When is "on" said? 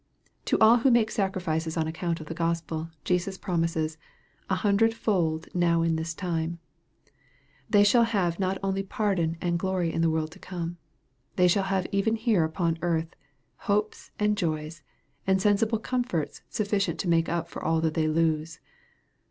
1.77-1.85